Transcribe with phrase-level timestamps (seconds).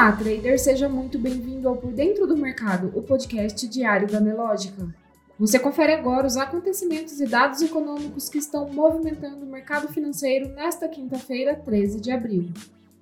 [0.00, 4.88] Olá, trader, seja muito bem-vindo ao Por Dentro do Mercado, o podcast diário da Nelógica.
[5.38, 10.88] Você confere agora os acontecimentos e dados econômicos que estão movimentando o mercado financeiro nesta
[10.88, 12.48] quinta-feira, 13 de abril.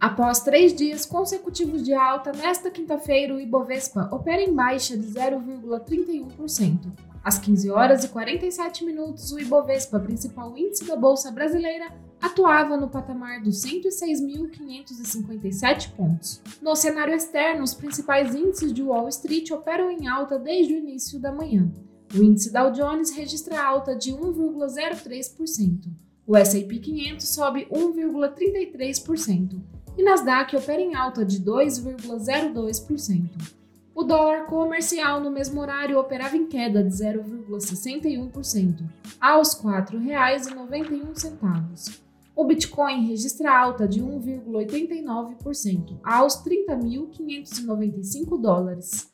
[0.00, 6.78] Após três dias consecutivos de alta, nesta quinta-feira o Ibovespa opera em baixa de 0,31%.
[7.22, 12.88] Às 15 horas e 47 minutos, o Ibovespa, principal índice da Bolsa Brasileira, atuava no
[12.88, 16.42] patamar dos 106.557 pontos.
[16.60, 21.20] No cenário externo, os principais índices de Wall Street operam em alta desde o início
[21.20, 21.70] da manhã.
[22.14, 25.90] O índice Dow Jones registra alta de 1,03%.
[26.26, 29.60] O S&P 500 sobe 1,33%
[29.96, 33.56] e Nasdaq opera em alta de 2,02%.
[33.94, 38.86] O dólar comercial no mesmo horário operava em queda de 0,61%,
[39.18, 42.05] aos R$ 4,91.
[42.36, 49.10] O Bitcoin registra alta de 1,89%, aos 30.595 dólares.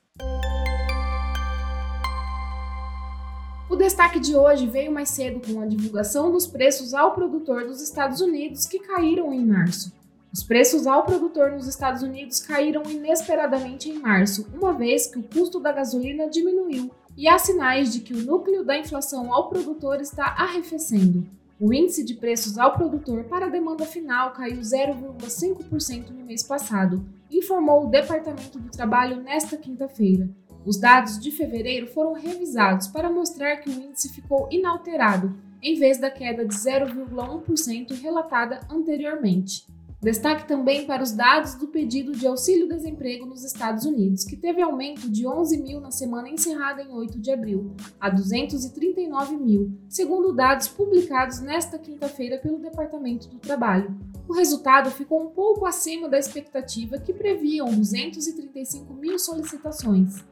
[3.70, 7.80] O destaque de hoje veio mais cedo com a divulgação dos preços ao produtor dos
[7.80, 9.92] Estados Unidos que caíram em março.
[10.32, 15.22] Os preços ao produtor nos Estados Unidos caíram inesperadamente em março, uma vez que o
[15.22, 20.00] custo da gasolina diminuiu e há sinais de que o núcleo da inflação ao produtor
[20.00, 21.24] está arrefecendo.
[21.64, 27.06] O índice de preços ao produtor para a demanda final caiu 0,5% no mês passado,
[27.30, 30.28] informou o Departamento do Trabalho nesta quinta-feira.
[30.66, 36.00] Os dados de fevereiro foram revisados para mostrar que o índice ficou inalterado, em vez
[36.00, 39.64] da queda de 0,1% relatada anteriormente.
[40.02, 45.08] Destaque também para os dados do pedido de auxílio-desemprego nos Estados Unidos, que teve aumento
[45.08, 50.66] de 11 mil na semana encerrada em 8 de abril, a 239 mil, segundo dados
[50.66, 53.96] publicados nesta quinta-feira pelo Departamento do Trabalho.
[54.28, 60.31] O resultado ficou um pouco acima da expectativa, que previam 235 mil solicitações.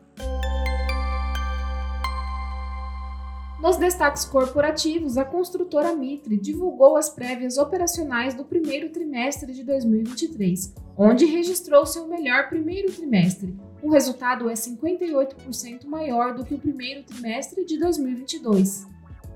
[3.63, 10.75] Nos destaques corporativos, a construtora Mitre divulgou as prévias operacionais do primeiro trimestre de 2023,
[10.97, 13.55] onde registrou seu melhor primeiro trimestre.
[13.83, 18.87] O resultado é 58% maior do que o primeiro trimestre de 2022.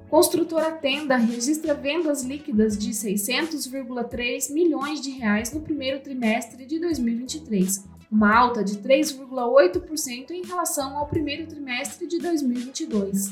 [0.08, 7.84] Construtora Tenda registra vendas líquidas de 600,3 milhões de reais no primeiro trimestre de 2023,
[8.10, 13.30] uma alta de 3,8% em relação ao primeiro trimestre de 2022.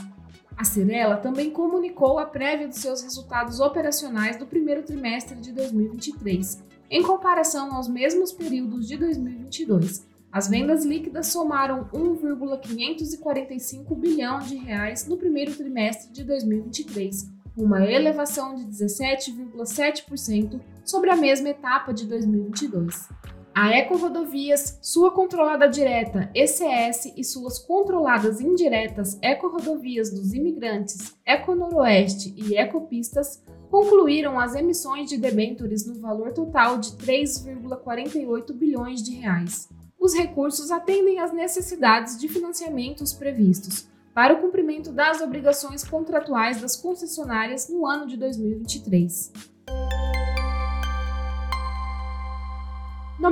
[0.56, 6.62] A Cirela também comunicou a prévia dos seus resultados operacionais do primeiro trimestre de 2023,
[6.90, 10.06] em comparação aos mesmos períodos de 2022.
[10.30, 18.54] As vendas líquidas somaram 1,545 bilhão de reais no primeiro trimestre de 2023, uma elevação
[18.54, 23.08] de 17,7% sobre a mesma etapa de 2022.
[23.54, 32.56] A Ecorodovias, sua controlada direta ECS e suas controladas indiretas Ecorodovias dos Imigrantes, Econoroeste e
[32.56, 39.68] Ecopistas concluíram as emissões de debêntures no valor total de 3,48 bilhões de reais.
[40.00, 46.74] Os recursos atendem às necessidades de financiamentos previstos para o cumprimento das obrigações contratuais das
[46.74, 49.30] concessionárias no ano de 2023.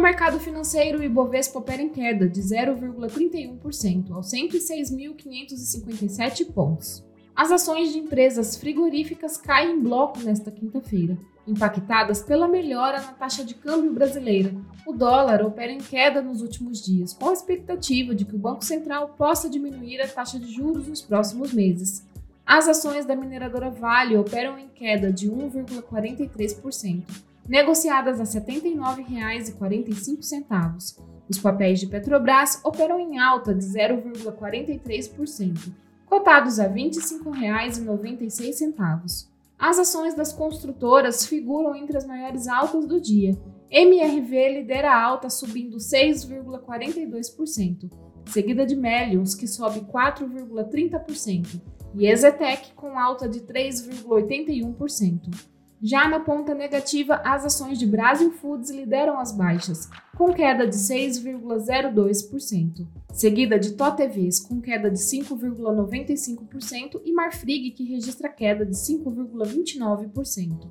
[0.01, 7.03] Mercado financeiro, o Ibovespa opera em queda de 0,31% aos 106.557 pontos.
[7.35, 13.45] As ações de empresas frigoríficas caem em bloco nesta quinta-feira, impactadas pela melhora na taxa
[13.45, 14.55] de câmbio brasileira.
[14.87, 18.65] O dólar opera em queda nos últimos dias, com a expectativa de que o Banco
[18.65, 22.07] Central possa diminuir a taxa de juros nos próximos meses.
[22.45, 30.99] As ações da mineradora Vale operam em queda de 1,43% negociadas a R$ 79,45.
[31.29, 35.73] Os papéis de Petrobras operam em alta de 0,43%,
[36.07, 39.29] cotados a R$ 25,96.
[39.59, 43.37] As ações das construtoras figuram entre as maiores altas do dia.
[43.69, 47.91] MRV lidera a alta subindo 6,42%,
[48.27, 51.61] seguida de Melius, que sobe 4,30%,
[51.97, 55.51] e Ezetec com alta de 3,81%.
[55.83, 60.77] Já na ponta negativa, as ações de Brasil Foods lideram as baixas, com queda de
[60.77, 70.69] 6,02%, seguida de TOTVs com queda de 5,95% e Marfrig que registra queda de 5,29%.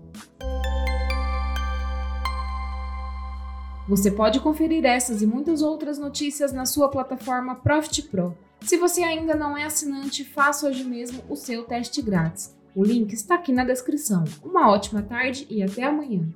[3.88, 8.38] Você pode conferir essas e muitas outras notícias na sua plataforma Profit Pro.
[8.62, 12.59] Se você ainda não é assinante, faça hoje mesmo o seu teste grátis.
[12.76, 14.24] O link está aqui na descrição.
[14.44, 16.28] Uma ótima tarde e até amanhã.